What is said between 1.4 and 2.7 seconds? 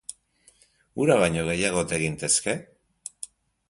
gehiago ote gintezke?